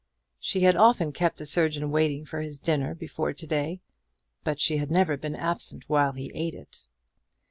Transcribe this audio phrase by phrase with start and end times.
[0.39, 3.81] She had often kept the surgeon waiting for his dinner before to day;
[4.43, 6.87] but she had never been absent when he ate it.